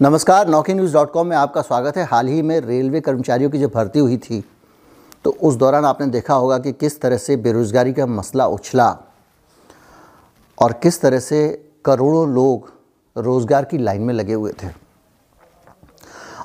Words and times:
नमस्कार 0.00 0.48
नौकी 0.48 0.74
news 0.74 0.92
dot 0.94 1.10
com 1.12 1.26
में 1.26 1.36
आपका 1.36 1.62
स्वागत 1.62 1.96
है। 1.96 2.04
हाल 2.04 2.26
ही 2.26 2.42
में 2.42 2.60
रेलवे 2.60 3.00
कर्मचारियों 3.00 3.48
की 3.50 3.58
जो 3.58 3.68
भर्ती 3.68 3.98
हुई 3.98 4.16
थी 4.18 4.42
तो 5.24 5.30
उस 5.30 5.54
दौरान 5.54 5.84
आपने 5.84 6.06
देखा 6.06 6.34
होगा 6.34 6.58
कि 6.58 6.72
किस 6.72 7.00
तरह 7.00 7.16
से 7.16 7.36
बेरोज़गारी 7.38 7.92
का 7.92 8.06
मसला 8.08 8.46
उछला 8.46 8.86
और 10.58 10.72
किस 10.82 11.00
तरह 11.00 11.18
से 11.20 11.40
करोड़ों 11.84 12.26
लोग 12.28 12.70
रोज़गार 13.16 13.64
की 13.64 13.78
लाइन 13.78 14.02
में 14.02 14.14
लगे 14.14 14.34
हुए 14.34 14.52
थे। 14.62 14.68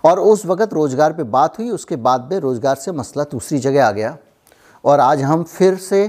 और 0.04 0.20
उस 0.22 0.46
वक़्त 0.46 0.74
रोज़गार 0.74 1.14
पे 1.14 1.24
बात 1.26 1.58
हुई, 1.60 1.70
उसके 1.70 1.96
बाद 1.98 2.28
में 2.32 2.38
रोज़गार 2.40 2.76
से 2.76 2.92
मसला 2.92 3.24
दूसरी 3.32 3.60
जगह 3.60 3.86
आ 3.86 3.92
गया 3.92 4.16
और 4.84 5.00
आज 5.00 5.22
हम 5.22 5.44
फिर 5.46 5.76
से 5.78 6.04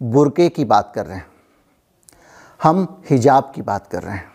बुरके 0.00 0.48
की 0.48 0.64
बात 0.64 0.92
कर 0.94 1.06
रहे 1.06 1.16
हैं। 1.16 1.26
हम 2.60 3.02
हिजाब 3.10 3.52
की 3.54 3.62
बात 3.62 3.86
कर 3.86 4.02
रहे 4.02 4.14
हैं। 4.14 4.32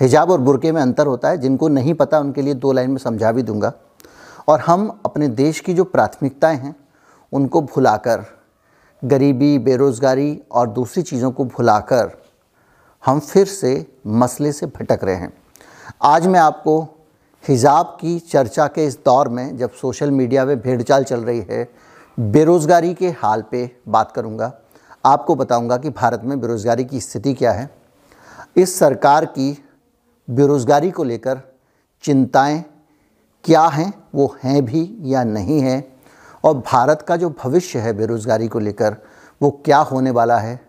हिजाब 0.00 0.30
और 0.30 0.40
बुरके 0.40 0.72
में 0.72 0.82
अंतर 0.82 1.06
होता 1.06 1.28
है, 1.28 1.38
जिनको 1.38 1.68
नहीं 1.68 1.94
पता 1.94 2.18
उनके 2.18 2.42
लिए 2.42 2.54
दो 2.54 2.72
लाइन 2.72 2.90
में 2.90 2.98
समझा 2.98 3.32
भी 3.32 3.42
दूँगा। 3.42 3.72
और 4.48 4.60
हम 4.60 5.00
अपने 5.04 5.28
देश 5.28 5.60
की 5.60 5.74
जो 5.74 5.84
प्राथमिकताएँ 5.84 6.56
हैं, 6.56 6.76
उनको 7.32 7.62
भुलाकर, 7.62 8.24
गरीबी, 9.04 9.58
बेरोज़गारी 9.58 10.42
और 10.52 10.68
दूसरी 10.68 11.02
चीज़ों 11.02 11.30
को 11.30 11.44
भुलाकर 11.44 12.10
हम 13.06 13.20
फिर 13.20 13.46
से 13.46 13.86
मसले 14.06 14.52
से 14.52 14.66
भटक 14.66 15.00
रहे 15.04 15.14
हैं। 15.14 15.32
आज 16.02 16.26
मैं 16.26 16.40
आपको 16.40 16.82
हिजाब 17.48 17.86
की 18.00 18.18
चर्चा 18.18 18.66
के 18.66 18.86
इस 18.86 18.98
दौर 19.04 19.28
में, 19.28 19.56
जब 19.56 19.70
सोशल 19.70 20.10
मीडिया 20.10 20.44
में 20.44 20.60
भेड़चाल 20.60 21.04
चल 21.04 21.20
रही 21.20 21.46
है, 21.50 21.68
बेरोज़गारी 22.20 22.94
के 22.94 23.08
हाल 23.08 23.44
पे 23.50 23.76
बात 23.88 24.12
करूँगा। 24.12 24.52
आपको 25.04 25.34
बताऊँगा 25.34 25.76
कि 25.76 25.90
भारत 25.90 26.20
में 26.24 26.40
बेरोज़गारी 26.40 26.84
की 26.84 27.00
स्थिति 27.00 27.34
क्या 27.34 27.52
है। 27.52 27.70
इस 28.56 28.78
सरकार 28.78 29.24
की 29.24 29.64
बेरोज़गारी 30.30 30.90
को 30.90 31.04
लेकर 31.04 31.40
चिंताएँ 32.02 32.64
क्या 33.44 33.62
हैं, 33.62 33.92
वो 34.14 34.36
हैं 34.44 34.64
भी 34.64 34.98
या 35.02 35.24
नहीं 35.24 35.60
हैं, 35.60 35.92
और 36.44 36.54
भारत 36.54 37.02
का 37.02 37.16
जो 37.16 37.30
भविष्य 37.44 37.78
है 37.78 37.92
बेरोज़गारी 37.92 38.48
को 38.48 38.58
लेकर, 38.58 38.96
वो 39.42 39.50
क्या 39.64 39.78
होने 39.78 40.10
वाला 40.10 40.38
है? 40.38 40.60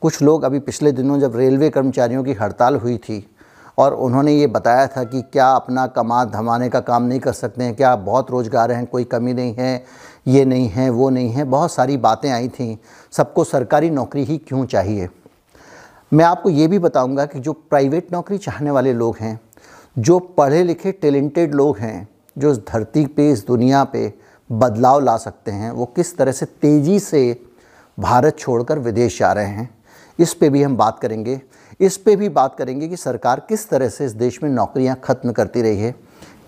कुछ 0.00 0.22
लोग 0.22 0.42
अभी 0.42 0.58
पिछले 0.58 0.92
दिनों 0.92 1.20
जब 1.20 1.36
रेलवे 1.36 1.70
कर्मचारियों 1.70 2.24
की 2.24 2.32
हड़ताल 2.32 2.76
हुई 2.76 2.98
थी, 2.98 3.30
और 3.78 3.94
उन्होंने 3.94 4.32
ये 4.32 4.46
बताया 4.46 4.86
था 4.86 5.04
कि 5.04 5.22
क्या 5.22 5.50
अपना 5.50 5.86
कमा 5.86 6.24
धमाने 6.24 6.68
का 6.68 6.80
काम 6.80 7.02
नहीं 7.02 7.20
कर 7.20 7.32
सकते 7.32 7.64
हैं, 7.64 7.74
क्या 7.74 7.96
बहुत 7.96 8.30
रोज़गार 8.30 8.72
हैं, 8.72 8.86
कोई 8.86 9.04
कमी 9.04 9.34
नहीं 9.34 9.54
है, 9.54 9.84
ये 10.26 10.44
नहीं 10.44 10.68
है, 10.68 10.90
वो 10.90 11.10
नहीं 11.10 11.30
है, 11.30 11.44
बहुत 11.44 11.72
सारी 11.72 11.96
बातें 11.96 12.30
आई 12.30 12.48
थी। 12.48 12.78
सबको 13.12 13.44
सरकारी 13.44 13.90
नौकरी 13.90 14.24
ही 14.24 14.38
क्यों 14.38 14.64
चाहिए? 14.66 15.08
मैं 16.12 16.24
आपको 16.24 16.50
ये 16.50 16.66
भी 16.68 16.78
बताऊँगा 16.78 17.24
कि 17.26 17.40
जो 17.40 17.52
प्राइवेट 17.52 18.12
नौकरी 18.12 18.38
चाहने 18.38 18.70
वाले 18.70 18.92
लोग 18.92 19.16
हैं, 19.16 19.40
जो 19.98 20.18
पढ़े 20.18 20.62
लिखे 20.64 20.92
टैलेंटेड 20.92 21.54
लोग 21.54 21.78
हैं, 21.78 22.08
जो 22.36 22.52
इस 22.52 22.58
धरती 22.68 23.04
पे, 23.06 23.30
इस 23.30 23.46
दुनिया 23.46 23.82
पे 23.84 24.12
बदलाव 24.50 25.00
ला 25.00 25.16
सकते 25.16 25.50
हैं, 25.50 25.70
वो 25.70 25.86
किस 25.86 26.16
तरह 26.16 26.32
से 26.32 26.46
तेज़ी 26.46 26.98
से 27.00 27.40
भारत 27.98 28.38
छोड़कर 28.38 28.78
विदेश 28.78 29.18
जा 29.18 29.32
रहे 29.32 29.46
हैं, 29.46 29.68
इस 30.18 30.34
पे 30.34 30.50
भी 30.50 30.62
हम 30.62 30.76
बात 30.76 30.98
करेंगे। 30.98 31.40
इस 31.80 31.96
पे 31.96 32.14
भी 32.16 32.28
बात 32.28 32.54
करेंगे 32.58 32.88
कि 32.88 32.96
सरकार 32.96 33.40
किस 33.48 33.68
तरह 33.68 33.88
से 33.88 34.04
इस 34.04 34.12
देश 34.12 34.42
में 34.42 34.50
नौकरियाँ 34.50 34.96
ख़त्म 35.04 35.32
करती 35.32 35.62
रही 35.62 35.80
है। 35.80 35.94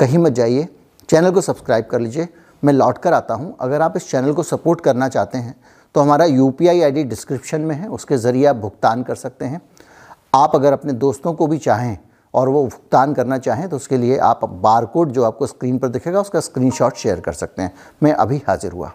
कहीं 0.00 0.18
मत 0.18 0.32
जाइए, 0.32 0.68
चैनल 1.08 1.30
को 1.30 1.40
सब्सक्राइब 1.40 1.84
कर 1.84 2.00
लीजिए। 2.00 2.28
मैं 2.62 2.72
लौट 2.72 2.98
कर 2.98 3.12
आता 3.12 3.34
हूँ। 3.34 3.54
अगर 3.60 3.82
आप 3.82 3.96
इस 3.96 4.10
चैनल 4.10 4.32
को 4.32 4.42
सपोर्ट 4.42 4.80
करना 4.80 5.08
चाहते 5.08 5.38
हैं 5.38 5.54
तो 5.94 6.00
हमारा 6.00 6.24
यू 6.24 6.50
पी 6.50 6.66
आई 6.68 7.04
डिस्क्रिप्शन 7.04 7.60
में 7.60 7.74
है, 7.74 7.88
उसके 7.88 8.16
ज़रिए 8.16 8.44
आप 8.46 8.56
भुगतान 8.56 9.02
कर 9.02 9.14
सकते 9.16 9.44
हैं। 9.44 9.60
आप 10.34 10.54
अगर 10.54 10.72
अपने 10.72 10.92
दोस्तों 10.94 11.32
को 11.34 11.46
भी 11.46 11.58
चाहें 11.58 11.96
और 12.34 12.48
वो 12.48 12.62
भुगतान 12.64 13.14
करना 13.14 13.38
चाहें 13.38 13.68
तो 13.68 13.76
उसके 13.76 13.96
लिए 13.96 14.18
आप 14.20 14.44
बार 14.44 14.84
कोड 14.86 15.12
जो 15.12 15.24
आपको 15.24 15.46
स्क्रीन 15.46 15.78
पर 15.78 15.88
दिखेगा, 15.88 16.20
उसका 16.20 16.40
स्क्रीनशॉट 16.40 16.96
शेयर 16.96 17.20
कर 17.20 17.32
सकते 17.32 17.62
हैं। 17.62 17.72
मैं 18.02 18.12
अभी 18.14 18.42
हाजिर 18.48 18.72
हुआ। 18.72 18.92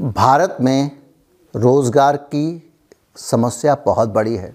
भारत 0.00 0.56
में 0.60 0.90
रोज़गार 1.54 2.16
की 2.16 2.72
समस्या 3.18 3.74
बहुत 3.86 4.08
बड़ी 4.10 4.34
है। 4.36 4.54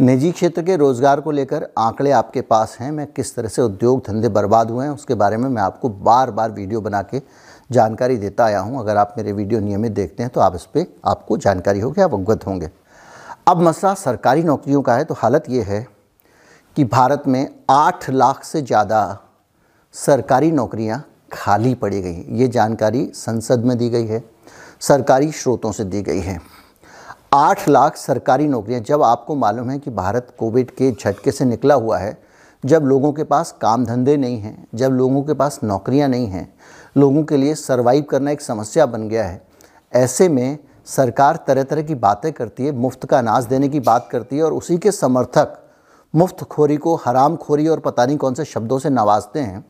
निजी 0.00 0.30
क्षेत्र 0.32 0.62
के 0.62 0.76
रोज़गार 0.76 1.20
को 1.20 1.30
लेकर 1.30 1.66
आंकड़े 1.78 2.10
आपके 2.12 2.40
पास 2.42 2.76
हैं। 2.80 2.90
मैं 2.92 3.06
किस 3.06 3.34
तरह 3.34 3.48
से 3.48 3.62
उद्योग 3.62 4.00
धंधे 4.06 4.28
बर्बाद 4.28 4.70
हुए 4.70 4.84
हैं, 4.84 4.92
उसके 4.92 5.14
बारे 5.14 5.36
में 5.36 5.48
मैं 5.48 5.62
आपको 5.62 5.88
बार 5.88 6.30
बार 6.30 6.50
वीडियो 6.52 6.80
बना 6.80 7.02
के 7.04 7.20
जानकारी 7.70 8.16
देता 8.18 8.44
आया 8.44 8.60
हूँ। 8.60 8.78
अगर 8.80 8.96
आप 8.96 9.14
मेरे 9.16 9.32
वीडियो 9.32 9.60
नियमित 9.60 9.92
देखते 9.92 10.22
हैं 10.22 10.32
तो 10.32 10.40
आप 10.40 10.54
इस 10.54 10.64
पर 10.66 10.86
आपको 11.04 11.36
जानकारी 11.38 11.80
होगी, 11.80 12.00
आप 12.00 12.14
अवगत 12.14 12.46
होंगे। 12.46 12.70
अब 13.48 13.60
मसला 13.60 13.94
सरकारी 13.96 14.42
नौकरियों 14.42 14.82
का 14.82 14.94
है 14.94 15.04
तो 15.04 15.14
हालत 15.14 15.44
ये 15.48 15.62
है 15.62 15.86
कि 16.76 16.84
भारत 16.86 17.22
में 17.26 17.48
आठ 17.70 18.08
लाख 18.10 18.44
से 18.44 18.62
ज़्यादा 18.62 19.00
सरकारी 19.94 20.50
नौकरियाँ 20.52 21.04
खाली 21.32 21.74
पड़ी 21.76 22.00
गई 22.02 22.38
ये 22.38 22.48
जानकारी 22.48 23.04
संसद 23.14 23.64
में 23.64 23.76
दी 23.78 23.88
गई 23.90 24.06
है, 24.06 24.22
सरकारी 24.80 25.32
स्रोतों 25.32 25.72
से 25.72 25.84
दी 25.86 26.02
गई 26.02 26.20
है। 26.20 26.38
आठ 27.32 27.68
लाख 27.68 27.96
सरकारी 27.96 28.46
नौकरियाँ। 28.46 28.80
जब 28.80 29.02
आपको 29.02 29.34
मालूम 29.34 29.70
है 29.70 29.78
कि 29.78 29.90
भारत 29.90 30.32
कोविड 30.38 30.70
के 30.70 30.90
झटके 30.92 31.30
से 31.30 31.44
निकला 31.44 31.74
हुआ 31.74 31.98
है, 31.98 32.16
जब 32.64 32.84
लोगों 32.84 33.12
के 33.12 33.24
पास 33.24 33.52
काम 33.62 33.84
धंधे 33.86 34.16
नहीं 34.16 34.38
हैं, 34.40 34.66
जब 34.74 34.92
लोगों 34.92 35.22
के 35.22 35.34
पास 35.34 35.60
नौकरियाँ 35.64 36.08
नहीं 36.08 36.26
हैं, 36.26 36.48
लोगों 36.96 37.24
के 37.24 37.36
लिए 37.36 37.54
सरवाइव 37.54 38.04
करना 38.10 38.30
एक 38.30 38.40
समस्या 38.40 38.86
बन 38.86 39.08
गया 39.08 39.24
है। 39.24 39.40
ऐसे 39.92 40.28
में 40.28 40.58
सरकार 40.86 41.38
तरह 41.46 41.62
तरह 41.62 41.82
की 41.82 41.94
बातें 41.96 42.32
करती 42.32 42.64
है, 42.64 42.72
मुफ़्त 42.72 43.04
का 43.04 43.18
अनाज 43.18 43.46
देने 43.46 43.68
की 43.68 43.80
बात 43.80 44.08
करती 44.12 44.36
है 44.36 44.42
और 44.42 44.52
उसी 44.52 44.78
के 44.78 44.92
समर्थक 44.92 45.58
मुफ़्त 46.14 46.44
खोरी 46.44 46.76
को 46.76 46.94
हराम 46.96 47.36
खोरी 47.36 47.68
और 47.68 47.80
पता 47.80 48.06
नहीं 48.06 48.16
कौन 48.16 48.34
से 48.34 48.44
शब्दों 48.44 48.78
से 48.78 48.90
नवाजते 48.90 49.40
हैं। 49.40 49.64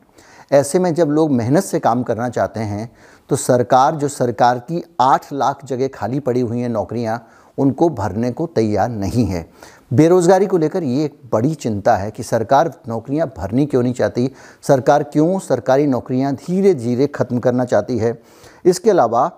ऐसे 0.51 0.79
में 0.79 0.93
जब 0.95 1.07
लोग 1.07 1.31
मेहनत 1.31 1.63
से 1.63 1.79
काम 1.79 2.03
करना 2.03 2.29
चाहते 2.29 2.59
हैं 2.59 2.89
तो 3.29 3.35
सरकार, 3.35 3.95
जो 3.95 4.07
सरकार 4.07 4.59
की 4.61 4.83
आठ 5.01 5.31
लाख 5.33 5.65
जगह 5.65 5.87
खाली 5.87 6.19
पड़ी 6.19 6.41
हुई 6.41 6.59
हैं 6.59 6.69
नौकरियाँ 6.69 7.17
उनको 7.59 7.89
भरने 7.91 8.31
को 8.31 8.45
तैयार 8.47 8.89
नहीं 8.89 9.25
है। 9.25 9.45
बेरोज़गारी 9.93 10.45
को 10.45 10.57
लेकर 10.57 10.83
ये 10.83 11.05
एक 11.05 11.19
बड़ी 11.31 11.53
चिंता 11.55 11.95
है 11.97 12.11
कि 12.11 12.23
सरकार 12.23 12.71
नौकरियाँ 12.87 13.27
भरनी 13.37 13.65
क्यों 13.65 13.81
नहीं 13.83 13.93
चाहती? 13.93 14.29
सरकार 14.63 15.03
क्यों 15.03 15.39
सरकारी 15.39 15.87
नौकरियाँ 15.87 16.33
धीरे 16.37 16.73
धीरे 16.73 17.07
ख़त्म 17.07 17.39
करना 17.39 17.65
चाहती 17.65 17.97
है? 17.97 18.17
इसके 18.65 18.89
अलावा 18.89 19.31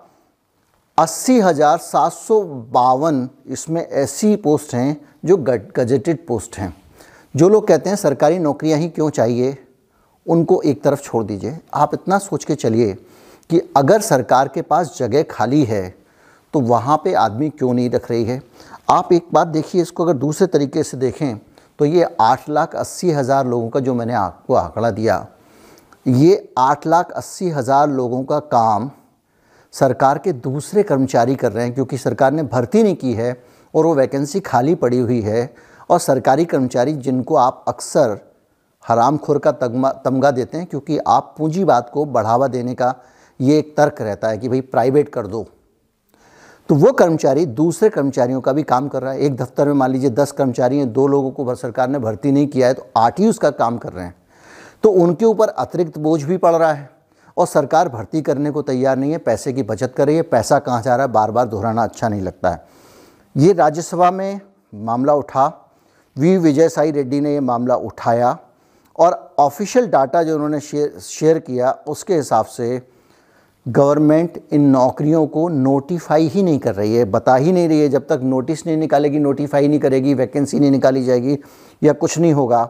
अस्सी 0.98 1.38
हज़ार 1.40 1.78
सात 1.78 2.12
सौ 2.12 2.40
बावन 2.72 3.28
इसमें 3.48 3.80
ऐसी 3.82 4.34
पोस्ट 4.38 4.74
हैं 4.74 4.96
जो 5.24 5.36
गजेटेड 5.76 6.26
पोस्ट 6.26 6.58
हैं। 6.58 6.74
जो 7.34 7.48
लोग 7.48 7.66
कहते 7.68 7.90
हैं 7.90 7.96
सरकारी 7.96 8.38
नौकरियाँ 8.38 8.78
ही 8.78 8.88
क्यों 8.88 9.08
चाहिए? 9.10 9.56
उनको 10.26 10.60
एक 10.62 10.82
तरफ़ 10.82 11.02
छोड़ 11.02 11.24
दीजिए। 11.24 11.56
आप 11.74 11.94
इतना 11.94 12.18
सोच 12.18 12.44
के 12.44 12.54
चलिए 12.54 12.92
कि 13.50 13.60
अगर 13.76 14.00
सरकार 14.00 14.48
के 14.48 14.62
पास 14.62 14.94
जगह 14.98 15.22
खाली 15.30 15.64
है 15.64 15.82
तो 16.54 16.60
वहाँ 16.60 16.96
पे 17.04 17.12
आदमी 17.14 17.48
क्यों 17.50 17.72
नहीं 17.74 17.90
रख 17.90 18.10
रही 18.10 18.24
है? 18.24 18.40
आप 18.90 19.12
एक 19.12 19.26
बात 19.32 19.48
देखिए, 19.48 19.82
इसको 19.82 20.04
अगर 20.04 20.14
दूसरे 20.14 20.46
तरीके 20.48 20.82
से 20.82 20.96
देखें 20.96 21.38
तो 21.78 21.84
ये 21.84 22.06
आठ 22.20 22.48
लाख 22.48 22.74
अस्सी 22.76 23.10
हज़ार 23.10 23.46
लोगों 23.46 23.68
का 23.68 23.80
जो 23.80 23.94
मैंने 23.94 24.14
आपको 24.14 24.54
आंकड़ा 24.54 24.90
दिया, 24.90 25.26
ये 26.06 26.52
आठ 26.58 26.86
लाख 26.86 27.10
अस्सी 27.12 27.48
हज़ार 27.50 27.88
लोगों 27.90 28.22
का 28.24 28.38
काम 28.40 28.90
सरकार 29.74 30.18
के 30.18 30.32
दूसरे 30.34 30.82
कर्मचारी 30.82 31.34
कर 31.34 31.52
रहे 31.52 31.64
हैं, 31.64 31.74
क्योंकि 31.74 31.98
सरकार 31.98 32.32
ने 32.32 32.42
भर्ती 32.44 32.82
नहीं 32.82 32.96
की 32.96 33.12
है 33.14 33.32
और 33.74 33.86
वो 33.86 33.94
वैकेंसी 33.94 34.40
खाली 34.42 34.74
पड़ी 34.74 34.98
हुई 34.98 35.20
है, 35.20 35.54
और 35.90 35.98
सरकारी 36.00 36.44
कर्मचारी 36.44 36.92
जिनको 36.94 37.36
आप 37.36 37.64
अक्सर 37.68 38.18
हराम 38.84 39.16
खोर 39.16 39.38
का 39.38 39.52
तगमा, 39.52 39.90
तमगा 40.04 40.30
देते 40.30 40.58
हैं, 40.58 40.66
क्योंकि 40.66 40.98
आप 40.98 41.34
पूंजीवाद 41.38 41.88
को 41.92 42.04
बढ़ावा 42.06 42.46
देने 42.48 42.74
का 42.74 42.94
ये 43.40 43.58
एक 43.58 43.76
तर्क 43.76 44.00
रहता 44.00 44.28
है 44.28 44.38
कि 44.38 44.48
भाई 44.48 44.60
प्राइवेट 44.62 45.08
कर 45.08 45.26
दो। 45.26 45.46
तो 46.68 46.74
वो 46.74 46.92
कर्मचारी 46.92 47.44
दूसरे 47.46 47.88
कर्मचारियों 47.90 48.40
का 48.40 48.52
भी 48.52 48.62
काम 48.62 48.88
कर 48.88 49.02
रहा 49.02 49.12
है। 49.12 49.20
एक 49.20 49.36
दफ्तर 49.36 49.66
में 49.66 49.74
मान 49.74 49.90
लीजिए 49.90 50.10
दस 50.10 50.32
कर्मचारी 50.32 50.78
हैं, 50.78 50.92
दो 50.92 51.06
लोगों 51.06 51.30
को 51.30 51.54
सरकार 51.54 51.88
ने 51.88 51.98
भर्ती 51.98 52.32
नहीं 52.32 52.46
किया 52.46 52.68
है 52.68 52.74
तो 52.74 52.86
आठ 52.96 53.20
ही 53.20 53.28
उसका 53.28 53.50
काम 53.52 53.78
कर 53.78 53.92
रहे 53.92 54.04
हैं। 54.04 54.14
तो 54.84 54.90
उनके 54.92 55.24
ऊपर 55.24 55.48
अतिरिक्त 55.48 55.98
बोझ 55.98 56.22
भी 56.22 56.36
पड़ 56.36 56.54
रहा 56.54 56.72
है 56.72 56.88
और 57.36 57.46
सरकार 57.46 57.88
भर्ती 57.88 58.22
करने 58.22 58.50
को 58.50 58.62
तैयार 58.62 58.96
नहीं 58.96 59.12
है, 59.12 59.18
पैसे 59.18 59.52
की 59.52 59.62
बचत 59.62 59.94
कर 59.96 60.06
रही 60.06 60.16
है, 60.16 60.22
पैसा 60.22 60.58
कहाँ 60.58 60.82
जा 60.82 60.96
रहा 60.96 61.06
है 61.06 61.12
बार 61.12 61.30
बार 61.30 61.46
दोहराना 61.46 61.82
अच्छा 61.82 62.08
नहीं 62.08 62.22
लगता 62.22 62.50
है। 62.50 62.64
ये 63.36 63.52
राज्यसभा 63.52 64.10
में 64.10 64.40
मामला 64.74 65.14
उठा, 65.14 65.46
वी 66.16 66.36
विजय 66.38 66.68
साई 66.68 66.90
रेड्डी 66.90 67.20
ने 67.20 67.32
ये 67.32 67.40
मामला 67.42 67.76
उठाया 67.76 68.36
और 68.98 69.34
ऑफिशियल 69.38 69.86
डाटा 69.88 70.22
जो 70.22 70.34
उन्होंने 70.34 70.60
शेयर 70.60 70.98
शेयर 71.00 71.38
किया, 71.38 71.70
उसके 71.86 72.16
हिसाब 72.16 72.46
से 72.46 72.78
गवर्नमेंट 73.66 74.38
इन 74.52 74.62
नौकरियों 74.62 75.26
को 75.26 75.48
नोटिफाई 75.48 76.26
ही 76.28 76.42
नहीं 76.42 76.58
कर 76.58 76.74
रही 76.74 76.94
है, 76.94 77.04
बता 77.04 77.34
ही 77.36 77.52
नहीं 77.52 77.68
रही 77.68 77.80
है। 77.80 77.88
जब 77.88 78.06
तक 78.06 78.20
नोटिस 78.22 78.66
नहीं 78.66 78.76
निकालेगी 78.76 79.18
नोटिफाई 79.18 79.68
नहीं 79.68 79.78
करेगी 79.80 80.14
वैकेंसी 80.14 80.60
नहीं 80.60 80.70
निकाली 80.70 81.04
जाएगी 81.04 81.38
या 81.82 81.92
कुछ 81.92 82.18
नहीं 82.18 82.32
होगा। 82.32 82.68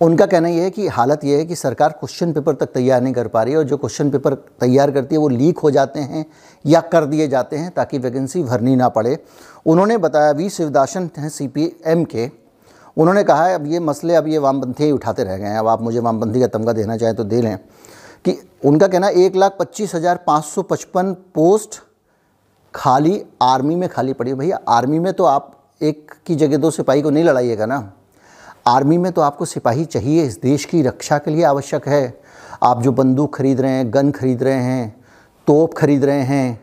उनका 0.00 0.26
कहना 0.26 0.48
यह 0.48 0.62
है 0.62 0.70
कि 0.70 0.86
हालत 0.88 1.24
यह 1.24 1.38
है 1.38 1.44
कि 1.44 1.54
सरकार 1.54 1.90
क्वेश्चन 1.90 2.32
पेपर 2.32 2.54
तक 2.54 2.66
तैयार 2.66 3.00
नहीं 3.02 3.14
कर 3.14 3.28
पा 3.28 3.42
रही 3.42 3.52
है 3.52 3.58
और 3.58 3.64
जो 3.64 3.76
क्वेश्चन 3.76 4.10
पेपर 4.10 4.34
तैयार 4.60 4.90
करती 4.90 5.14
है 5.14 5.20
वो 5.20 5.28
लीक 5.28 5.58
हो 5.58 5.70
जाते 5.70 6.00
हैं 6.00 6.24
या 6.64 6.80
कर 6.82 7.04
दिए 7.04 7.28
जाते 7.28 7.56
हैं 7.56 7.70
ताकि 7.70 7.98
वैकेंसी 7.98 8.42
भरनी 8.42 8.76
ना 8.76 8.88
पड़े। 8.88 9.18
उन्होंने 9.66 9.96
बताया, 9.98 10.30
वी 10.30 10.48
शिवदासन 10.50 11.10
हैं 11.18 11.28
सी 11.28 11.48
पी 11.48 11.72
एम 11.86 12.04
के। 12.04 12.30
उन्होंने 12.96 13.24
कहा 13.24 13.46
है 13.46 13.54
अब 13.54 13.66
ये 13.66 13.80
मसले, 13.80 14.14
अब 14.14 14.28
ये 14.28 14.38
वामपंथी 14.38 14.90
उठाते 14.92 15.24
रह 15.24 15.36
गए 15.36 15.46
हैं। 15.46 15.58
अब 15.58 15.66
आप 15.66 15.82
मुझे 15.82 15.98
वामपंथी 16.00 16.40
का 16.40 16.46
तमगा 16.46 16.72
देना 16.72 16.96
चाहें 16.96 17.14
तो 17.16 17.24
दे 17.24 17.42
लें। 17.42 17.58
कि 18.24 18.36
उनका 18.64 18.86
कहना 18.88 19.08
एक 19.08 19.36
लाख 19.36 19.56
पच्चीस 19.60 19.94
हज़ार 19.94 20.16
पाँच 20.26 20.44
सौ 20.44 20.62
पचपन 20.64 21.12
पोस्ट 21.34 21.80
खाली 22.74 23.22
आर्मी 23.42 23.74
में 23.76 23.88
खाली 23.88 24.12
पड़ी 24.12 24.34
भैया, 24.34 24.58
आर्मी 24.68 24.98
में 24.98 25.12
तो 25.12 25.24
आप 25.24 25.54
एक 25.80 26.12
की 26.26 26.34
जगह 26.36 26.56
दो 26.56 26.70
सिपाही 26.70 27.02
को 27.02 27.10
नहीं 27.10 27.24
लड़ाइएगा 27.24 27.66
ना। 27.66 27.92
आर्मी 28.66 28.98
में 28.98 29.10
तो 29.12 29.20
आपको 29.20 29.44
सिपाही 29.44 29.84
चाहिए, 29.84 30.24
इस 30.24 30.40
देश 30.40 30.64
की 30.64 30.82
रक्षा 30.82 31.18
के 31.18 31.30
लिए 31.30 31.44
आवश्यक 31.44 31.88
है। 31.88 32.20
आप 32.62 32.82
जो 32.82 32.92
बंदूक 32.92 33.34
खरीद 33.36 33.60
रहे 33.60 33.72
हैं, 33.72 33.92
गन 33.94 34.10
खरीद 34.10 34.42
रहे 34.42 34.62
हैं, 34.62 35.04
तोप 35.48 35.74
खरीद 35.74 36.04
रहे 36.04 36.22
हैं, 36.22 36.60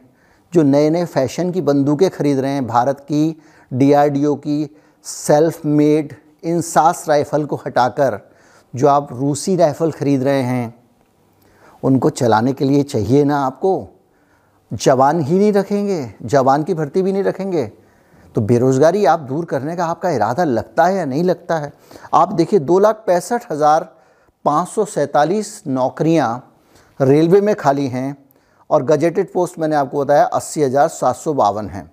जो 0.53 0.63
नए 0.63 0.89
नए 0.89 1.05
फ़ैशन 1.05 1.51
की 1.51 1.61
बंदूकें 1.63 2.09
खरीद 2.09 2.39
रहे 2.39 2.51
हैं, 2.51 2.67
भारत 2.67 2.99
की 3.01 3.41
डीआरडीओ 3.71 4.35
की 4.37 4.69
सेल्फ 5.05 5.65
मेड 5.65 6.13
इन 6.43 6.61
सास 6.63 7.05
राइफ़ल 7.09 7.45
को 7.45 7.55
हटाकर 7.55 8.19
जो 8.73 8.87
आप 8.87 9.13
रूसी 9.13 9.55
राइफ़ल 9.55 9.91
ख़रीद 9.91 10.23
रहे 10.23 10.41
हैं 10.43 10.73
उनको 11.85 12.09
चलाने 12.11 12.53
के 12.53 12.65
लिए 12.65 12.83
चाहिए 12.83 13.23
ना 13.23 13.37
आपको। 13.37 13.87
जवान 14.71 15.19
ही 15.21 15.37
नहीं 15.39 15.51
रखेंगे, 15.53 16.13
जवान 16.23 16.63
की 16.63 16.73
भर्ती 16.73 17.01
भी 17.01 17.11
नहीं 17.11 17.23
रखेंगे। 17.23 17.65
तो 18.35 18.41
बेरोज़गारी 18.41 19.03
आप 19.05 19.19
दूर 19.21 19.45
करने 19.45 19.75
का 19.75 19.85
आपका 19.85 20.09
इरादा 20.09 20.43
लगता 20.43 20.85
है 20.85 20.95
या 20.95 21.05
नहीं 21.05 21.23
लगता 21.23 21.57
है? 21.57 21.71
आप 22.13 22.33
देखिए, 22.33 22.59
दो 22.59 22.79
लाख 22.79 23.03
पैंसठ 23.07 23.51
हज़ार 23.51 23.89
पाँच 24.45 24.67
सौ 24.67 24.85
सैंतालीस 24.85 25.61
नौकरियाँ 25.67 26.51
रेलवे 26.99 27.41
में 27.41 27.53
खाली 27.55 27.87
हैं 27.87 28.15
और 28.69 28.83
गजेटेड 28.83 29.31
पोस्ट 29.33 29.59
मैंने 29.59 29.75
आपको 29.75 30.03
बताया, 30.03 30.23
अस्सी 30.23 30.63
हज़ार 30.63 30.87
सात 30.87 31.15
सौ 31.15 31.33
बावन 31.33 31.69
हैं। 31.69 31.89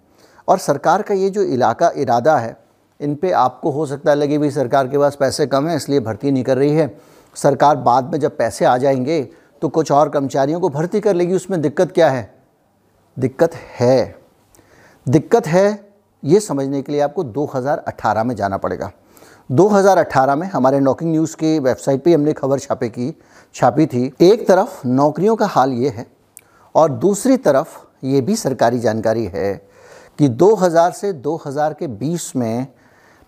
और 0.49 0.59
सरकार 0.59 1.03
का 1.03 1.15
ये 1.15 1.31
जो 1.31 1.43
इलाका 1.45 1.91
इरादा 1.97 2.37
है, 2.39 2.57
इन 3.01 3.15
पे 3.15 3.31
आपको 3.33 3.71
हो 3.71 3.87
सकता 3.87 4.11
है 4.11 4.17
लगे 4.17 4.39
भी 4.39 4.51
सरकार 4.51 4.89
के 4.89 4.99
पास 4.99 5.17
पैसे 5.17 5.47
कम 5.47 5.69
हैं, 5.69 5.77
इसलिए 5.77 6.01
भर्ती 6.01 6.31
नहीं 6.31 6.45
कर 6.45 6.59
रही 6.59 6.71
है। 6.71 6.95
सरकार 7.37 7.77
बाद 7.79 8.11
में 8.13 8.19
जब 8.21 8.37
पैसे 8.37 8.65
आ 8.65 8.77
जाएँगे 8.79 9.21
तो 9.63 9.69
कुछ 9.69 9.91
और 9.93 10.09
कर्मचारियों 10.09 10.61
को 10.61 10.69
भर्ती 10.69 11.01
कर 11.01 11.15
लेगी, 11.15 11.35
उसमें 11.35 11.61
दिक्कत 11.61 11.93
क्या 11.93 12.11
है? 12.11 12.35
दिक्कत 13.17 13.55
है। 13.55 14.17
दिक्कत 15.07 15.47
है, 15.47 15.93
ये 16.23 16.41
समझने 16.41 16.83
के 16.83 16.93
लिए 16.93 17.01
आपको 17.01 17.25
2018 17.25 18.25
में 18.25 18.35
जाना 18.37 18.57
पड़ेगा। 18.57 18.91
2018 19.51 20.37
में 20.37 20.47
हमारे 20.47 20.81
नॉकिंग 20.81 21.11
न्यूज़ 21.11 21.37
के 21.37 21.59
वेबसाइट 21.59 22.03
पे 22.05 22.15
हमने 22.15 22.33
खबर 22.33 22.59
छापे 22.59 22.89
की, 22.89 23.15
छापी 23.55 23.87
थी। 23.87 24.13
एक 24.23 24.47
तरफ़ 24.49 24.87
नौकरियों 24.87 25.37
का 25.37 25.47
हाल 25.47 25.73
ये 25.73 25.89
है 25.89 26.07
और 26.75 26.91
दूसरी 26.91 27.37
तरफ़ 27.37 27.79
ये 28.05 28.21
भी 28.21 28.37
सरकारी 28.37 28.79
जानकारी 28.79 29.25
है 29.25 29.55
कि 30.19 30.29
2000 30.29 30.93
से 30.93 31.13
2000 31.13 31.75
के 31.75 31.87
20 31.99 32.35
में 32.37 32.67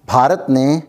भारत 0.08 0.46
ने 0.50 0.82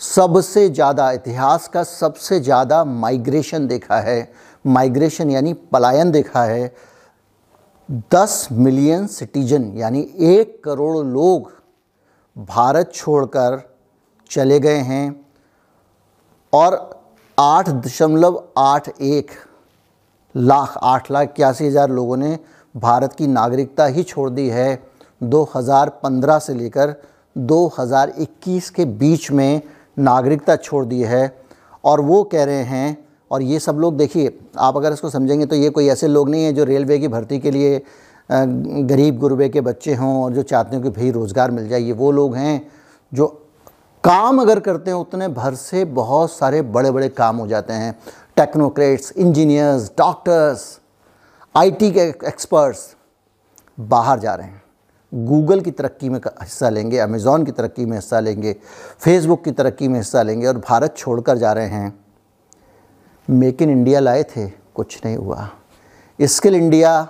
सबसे 0.00 0.68
ज़्यादा, 0.68 1.10
इतिहास 1.12 1.66
का 1.68 1.82
सबसे 1.82 2.38
ज़्यादा 2.40 2.84
माइग्रेशन 2.84 3.66
देखा 3.66 3.98
है। 4.00 4.20
माइग्रेशन 4.64 5.30
यानी 5.30 5.52
पलायन 5.72 6.10
देखा 6.10 6.44
है, 6.44 6.72
दस 8.12 8.48
मिलियन 8.52 9.06
सिटीजन 9.06 9.72
यानी 9.76 10.00
एक 10.20 10.60
करोड़ 10.64 11.06
लोग 11.06 11.52
भारत 12.36 12.90
छोड़कर 12.94 13.60
चले 14.30 14.58
गए 14.60 14.78
हैं 14.82 15.04
और 16.52 16.78
आठ 17.38 17.68
दशमलव 17.68 18.42
आठ 18.58 18.88
एक 18.90 19.30
लाख, 20.34 20.76
आठ 20.76 21.10
लाख 21.10 21.28
इक्यासी 21.28 21.66
हज़ार 21.66 21.90
लोगों 21.90 22.16
ने 22.16 22.38
भारत 22.74 23.12
की 23.12 23.26
नागरिकता 23.26 23.86
ही 23.86 24.02
छोड़ 24.02 24.28
दी 24.30 24.48
है। 24.48 24.82
2015 25.20 26.38
से 26.40 26.54
लेकर 26.54 26.94
2021 27.36 28.68
के 28.70 28.84
बीच 28.84 29.30
में 29.30 29.60
नागरिकता 29.98 30.56
छोड़ 30.56 30.84
दी 30.84 31.02
है 31.02 31.22
और 31.84 32.00
वो 32.00 32.22
कह 32.24 32.44
रहे 32.44 32.62
हैं 32.64 33.07
और 33.30 33.42
ये 33.42 33.58
सब 33.58 33.78
लोग 33.78 33.96
देखिए, 33.96 34.38
आप 34.58 34.76
अगर 34.76 34.92
इसको 34.92 35.10
समझेंगे 35.10 35.46
तो 35.46 35.56
ये 35.56 35.70
कोई 35.70 35.88
ऐसे 35.88 36.08
लोग 36.08 36.28
नहीं 36.30 36.44
हैं 36.44 36.54
जो 36.54 36.64
रेलवे 36.64 36.98
की 36.98 37.08
भर्ती 37.08 37.38
के 37.38 37.50
लिए 37.50 37.80
गरीब 38.30 39.18
गुरबे 39.18 39.48
के 39.48 39.60
बच्चे 39.62 39.94
हों 39.94 40.22
और 40.22 40.32
जो 40.32 40.42
चाहते 40.44 40.76
हैं 40.76 40.82
कि 40.84 40.90
भाई 40.90 41.10
रोज़गार 41.10 41.50
मिल 41.50 41.68
जाए, 41.68 41.80
ये 41.80 41.92
वो 41.92 42.10
लोग 42.12 42.34
हैं 42.36 42.70
जो 43.12 43.26
काम 44.04 44.40
अगर 44.40 44.60
करते 44.60 44.90
हैं, 44.90 44.98
उतने 44.98 45.28
भर 45.28 45.54
से 45.54 45.84
बहुत 45.84 46.32
सारे 46.32 46.62
बड़े 46.64 46.90
बड़े 46.90 47.08
काम 47.10 47.36
हो 47.36 47.46
जाते 47.46 47.72
हैं। 47.72 47.98
टेक्नोक्रेट्स, 48.36 49.12
इंजीनियर्स, 49.12 49.90
डॉक्टर्स, 49.98 50.78
आईटी 51.54 51.90
के 51.90 52.00
एक्सपर्ट्स 52.00 52.86
बाहर 53.80 54.18
जा 54.18 54.34
रहे 54.34 54.46
हैं। 54.46 54.62
गूगल 55.12 55.60
की 55.60 55.70
तरक्की 55.70 56.08
में 56.08 56.18
हिस्सा 56.18 56.68
लेंगे, 56.68 56.98
अमेज़ॉन 56.98 57.44
की 57.44 57.52
तरक्की 57.52 57.86
में 57.86 57.96
हिस्सा 57.96 58.20
लेंगे, 58.20 58.52
फेसबुक 59.00 59.44
की 59.44 59.50
तरक्की 59.52 59.88
में 59.88 59.96
हिस्सा 59.96 60.22
लेंगे 60.22 60.46
और 60.46 60.58
भारत 60.58 60.94
छोड़कर 60.96 61.38
जा 61.38 61.52
रहे 61.52 61.68
हैं। 61.68 61.98
मेक 63.28 63.62
इन 63.62 63.70
इंडिया 63.70 64.00
लाए 64.00 64.22
थे, 64.26 64.46
कुछ 64.74 65.00
नहीं 65.04 65.16
हुआ। 65.16 65.48
स्किल 66.18 66.54
इंडिया 66.54 67.02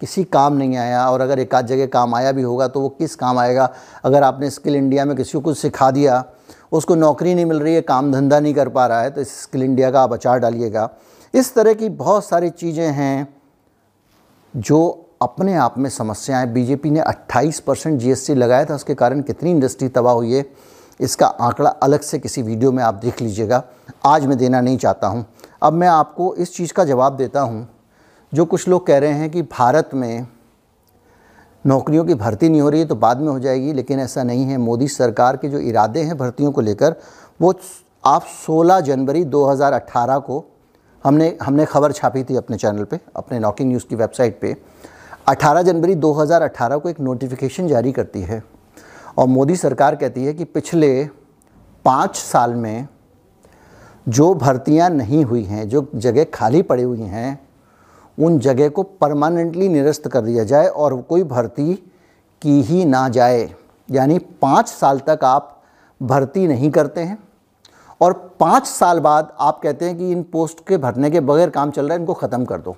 किसी 0.00 0.22
काम 0.24 0.56
नहीं 0.56 0.76
आया 0.76 1.08
और 1.10 1.20
अगर 1.20 1.38
एक 1.38 1.54
आध 1.54 1.66
जगह 1.66 1.86
काम 1.88 2.14
आया 2.14 2.32
भी 2.32 2.42
होगा 2.42 2.66
तो 2.68 2.80
वो 2.80 2.88
किस 2.88 3.14
काम 3.16 3.38
आएगा? 3.38 3.68
अगर 4.04 4.22
आपने 4.22 4.50
स्किल 4.50 4.76
इंडिया 4.76 5.04
में 5.04 5.16
किसी 5.16 5.32
को 5.32 5.40
कुछ 5.40 5.58
सिखा 5.58 5.90
दिया, 5.90 6.24
उसको 6.72 6.94
नौकरी 6.94 7.34
नहीं 7.34 7.46
मिल 7.46 7.60
रही 7.60 7.74
है, 7.74 7.80
काम 7.82 8.12
धंधा 8.12 8.38
नहीं 8.40 8.54
कर 8.54 8.68
पा 8.68 8.86
रहा 8.86 9.00
है 9.02 9.10
तो 9.10 9.20
इस 9.20 9.40
स्किल 9.42 9.62
इंडिया 9.62 9.90
का 9.90 10.02
आप 10.02 10.12
अचार 10.12 10.38
डालिएगा। 10.38 10.88
इस 11.34 11.54
तरह 11.54 11.74
की 11.74 11.88
बहुत 11.88 12.24
सारी 12.24 12.50
चीज़ें 12.50 12.86
हैं 12.86 13.28
जो 14.54 15.04
अपने 15.22 15.54
आप 15.56 15.78
में 15.78 15.90
समस्याएँ। 15.90 16.46
बीजेपी 16.46 16.90
ने 16.90 17.00
28 17.00 17.60
परसेंट 17.60 18.00
जी 18.00 18.34
लगाया 18.34 18.64
था, 18.64 18.74
उसके 18.74 18.94
कारण 18.94 19.22
कितनी 19.22 19.50
इंडस्ट्री 19.50 19.88
तबाह 19.88 20.14
हुई 20.14 20.32
है, 20.32 20.44
इसका 21.00 21.26
आंकड़ा 21.26 21.70
अलग 21.72 22.00
से 22.00 22.18
किसी 22.18 22.42
वीडियो 22.42 22.72
में 22.72 22.82
आप 22.84 22.94
देख 22.94 23.20
लीजिएगा। 23.22 23.62
आज 24.06 24.26
मैं 24.26 24.38
देना 24.38 24.60
नहीं 24.60 24.78
चाहता 24.78 25.06
हूँ। 25.06 25.24
अब 25.62 25.72
मैं 25.72 25.88
आपको 25.88 26.34
इस 26.34 26.54
चीज़ 26.56 26.72
का 26.72 26.84
जवाब 26.84 27.16
देता 27.16 27.40
हूँ, 27.40 27.68
जो 28.32 28.44
कुछ 28.44 28.66
लोग 28.68 28.86
कह 28.86 28.98
रहे 28.98 29.12
हैं 29.12 29.30
कि 29.30 29.42
भारत 29.42 29.90
में 29.94 30.26
नौकरियों 31.64 32.04
की 32.04 32.14
भर्ती 32.14 32.48
नहीं 32.48 32.60
हो 32.60 32.68
रही 32.68 32.80
है 32.80 32.86
तो 32.86 32.94
बाद 32.96 33.20
में 33.20 33.28
हो 33.28 33.38
जाएगी, 33.38 33.72
लेकिन 33.72 34.00
ऐसा 34.00 34.22
नहीं 34.22 34.44
है। 34.44 34.56
मोदी 34.58 34.88
सरकार 34.88 35.36
के 35.36 35.48
जो 35.48 35.58
इरादे 35.60 36.02
हैं 36.02 36.16
भर्तियों 36.18 36.52
को 36.52 36.60
लेकर, 36.60 36.94
वो 37.40 37.54
आप 38.04 38.26
16 38.38 38.80
जनवरी 38.80 39.24
2018 39.26 40.18
को 40.18 40.44
हमने 41.04 41.36
हमने 41.42 41.64
खबर 41.66 41.92
छापी 41.92 42.22
थी 42.24 42.36
अपने 42.36 42.56
चैनल 42.56 42.84
पे, 42.84 43.00
अपने 43.16 43.38
नॉकिंग 43.38 43.68
न्यूज़ 43.68 43.86
की 43.86 43.96
वेबसाइट 43.96 44.40
पे। 44.40 44.54
18 45.28 45.62
जनवरी 45.62 45.94
2018 45.96 46.78
को 46.78 46.88
एक 46.88 47.00
नोटिफिकेशन 47.00 47.68
जारी 47.68 47.92
करती 47.92 48.22
है, 48.22 48.42
और 49.18 49.26
मोदी 49.26 49.56
सरकार 49.56 49.96
कहती 49.96 50.24
है 50.24 50.34
कि 50.34 50.44
पिछले 50.46 51.08
पाँच 51.84 52.16
साल 52.16 52.54
में 52.54 52.86
जो 54.08 54.32
भर्तियाँ 54.34 54.88
नहीं 54.90 55.24
हुई 55.24 55.42
हैं, 55.44 55.68
जो 55.68 55.86
जगह 55.94 56.24
खाली 56.34 56.62
पड़ी 56.62 56.82
हुई 56.82 57.02
हैं, 57.02 57.38
उन 58.18 58.38
जगह 58.38 58.68
को 58.68 58.82
परमानेंटली 58.82 59.68
निरस्त 59.68 60.08
कर 60.08 60.20
दिया 60.20 60.44
जाए 60.44 60.66
और 60.66 61.00
कोई 61.00 61.22
भर्ती 61.24 61.74
की 62.42 62.60
ही 62.62 62.84
ना 62.84 63.08
जाए। 63.08 63.48
यानी 63.88 64.18
पाँच 64.42 64.68
साल 64.68 64.98
तक 65.00 65.24
आप 65.24 65.54
भर्ती 66.00 66.46
नहीं 66.46 66.70
करते 66.70 67.00
हैं 67.00 67.18
और 68.00 68.12
पाँच 68.40 68.66
साल 68.66 69.00
बाद 69.00 69.32
आप 69.40 69.60
कहते 69.62 69.84
हैं 69.84 69.96
कि 69.98 70.10
इन 70.12 70.22
पोस्ट 70.22 70.66
के 70.68 70.76
भरने 70.76 71.10
के 71.10 71.20
बगैर 71.20 71.50
काम 71.50 71.70
चल 71.70 71.86
रहा 71.86 71.94
है, 71.94 72.00
इनको 72.00 72.14
ख़त्म 72.14 72.44
कर 72.44 72.58
दो। 72.58 72.76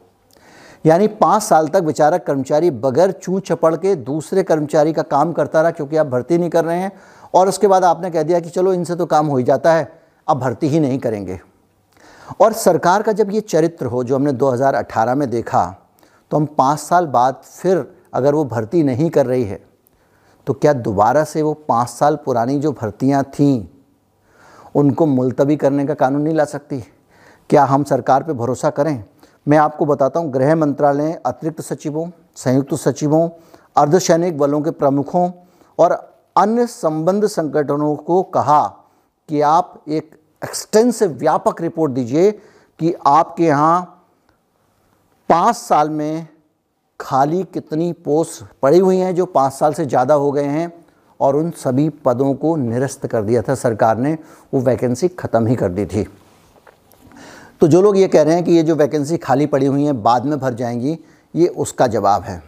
यानी 0.84 1.06
पाँच 1.08 1.42
साल 1.42 1.68
तक 1.68 1.82
बेचारा 1.82 2.18
कर्मचारी 2.18 2.70
बगैर 2.70 3.10
चू 3.12 3.40
चपड़ 3.40 3.74
के 3.76 3.94
दूसरे 3.96 4.42
कर्मचारी 4.42 4.92
का 4.92 5.02
काम 5.04 5.32
करता 5.32 5.62
रहा 5.62 5.70
क्योंकि 5.70 5.96
आप 5.96 6.06
भर्ती 6.06 6.38
नहीं 6.38 6.50
कर 6.50 6.64
रहे 6.64 6.78
हैं 6.78 6.92
और 7.34 7.48
उसके 7.48 7.66
बाद 7.66 7.84
आपने 7.84 8.10
कह 8.10 8.22
दिया 8.22 8.40
कि 8.40 8.50
चलो 8.50 8.72
इनसे 8.72 8.94
तो 8.94 9.06
काम 9.06 9.26
हो 9.26 9.36
ही 9.36 9.44
जाता 9.44 9.72
है। 9.74 9.99
अब 10.30 10.38
भर्ती 10.38 10.68
ही 10.68 10.80
नहीं 10.80 10.98
करेंगे। 10.98 11.40
और 12.40 12.52
सरकार 12.52 13.02
का 13.02 13.12
जब 13.12 13.30
ये 13.30 13.40
चरित्र 13.40 13.86
हो, 13.86 14.02
जो 14.04 14.16
हमने 14.16 14.32
2018 14.32 15.14
में 15.14 15.28
देखा 15.30 15.64
तो 16.30 16.36
हम 16.36 16.46
पाँच 16.48 16.78
साल 16.78 17.06
बाद 17.06 17.40
फिर 17.44 17.84
अगर 18.14 18.34
वो 18.34 18.44
भर्ती 18.44 18.82
नहीं 18.82 19.08
कर 19.10 19.26
रही 19.26 19.44
है 19.44 19.60
तो 20.46 20.52
क्या 20.52 20.72
दोबारा 20.72 21.24
से 21.24 21.42
वो 21.42 21.52
पाँच 21.68 21.88
साल 21.88 22.16
पुरानी 22.16 22.58
जो 22.60 22.72
भर्तियाँ 22.72 23.22
थीं, 23.24 23.66
उनको 24.74 25.06
मुलतवी 25.06 25.56
करने 25.56 25.86
का 25.86 25.94
कानून 25.94 26.22
नहीं 26.22 26.34
ला 26.34 26.44
सकती? 26.44 26.80
क्या 27.50 27.64
हम 27.64 27.84
सरकार 27.84 28.22
पे 28.22 28.32
भरोसा 28.32 28.70
करें? 28.70 29.04
मैं 29.46 29.58
आपको 29.58 29.86
बताता 29.86 30.20
हूँ, 30.20 30.30
गृह 30.30 30.54
मंत्रालय 30.56 31.12
अतिरिक्त 31.26 31.60
सचिवों, 31.60 32.08
संयुक्त 32.36 32.74
सचिवों, 32.74 33.28
अर्धसैनिक 33.76 34.38
बलों 34.38 34.60
के 34.62 34.70
प्रमुखों 34.70 35.30
और 35.78 35.92
अन्य 36.36 36.66
संबंध 36.66 37.26
संगठनों 37.26 37.94
को 37.96 38.22
कहा 38.22 38.66
कि 39.28 39.40
आप 39.40 39.82
एक 39.88 40.19
एक्सटेंसिव 40.42 41.10
व्यापक 41.10 41.60
रिपोर्ट 41.60 41.92
दीजिए 41.92 42.30
कि 42.80 42.94
आपके 43.06 43.44
यहाँ 43.44 43.80
पाँच 45.28 45.56
साल 45.56 45.90
में 45.90 46.26
खाली 47.00 47.42
कितनी 47.44 47.92
पोस्ट 48.04 48.44
पड़ी 48.62 48.78
हुई 48.78 48.96
हैं 48.96 49.14
जो 49.14 49.26
पाँच 49.26 49.52
साल 49.52 49.74
से 49.74 49.84
ज़्यादा 49.86 50.14
हो 50.14 50.30
गए 50.32 50.44
हैं 50.44 50.72
और 51.20 51.36
उन 51.36 51.50
सभी 51.50 51.88
पदों 52.04 52.32
को 52.34 52.54
निरस्त 52.56 53.06
कर 53.06 53.22
दिया 53.22 53.42
था 53.42 53.54
सरकार 53.54 53.98
ने। 53.98 54.16
वो 54.54 54.60
वैकेंसी 54.60 55.08
ख़त्म 55.08 55.46
ही 55.46 55.56
कर 55.56 55.68
दी 55.68 55.86
थी। 55.86 56.06
तो 57.60 57.66
जो 57.66 57.82
लोग 57.82 57.96
ये 57.98 58.08
कह 58.08 58.22
रहे 58.22 58.34
हैं 58.34 58.44
कि 58.44 58.52
ये 58.52 58.62
जो 58.62 58.74
वैकेंसी 58.74 59.16
खाली 59.16 59.46
पड़ी 59.46 59.66
हुई 59.66 59.84
हैं, 59.84 60.02
बाद 60.02 60.24
में 60.24 60.38
भर 60.38 60.54
जाएँगी, 60.54 60.98
ये 61.34 61.46
उसका 61.46 61.86
जवाब 61.86 62.22
है। 62.22 62.42